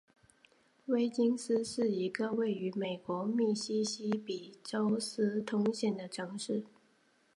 [0.87, 6.65] 威金斯是一个位于美国密西西比州斯通县的城市。